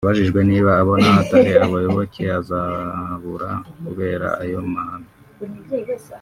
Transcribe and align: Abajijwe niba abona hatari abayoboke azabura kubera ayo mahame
Abajijwe 0.03 0.39
niba 0.49 0.71
abona 0.81 1.07
hatari 1.17 1.51
abayoboke 1.65 2.23
azabura 2.39 3.49
kubera 3.85 4.27
ayo 4.43 4.59
mahame 4.73 5.11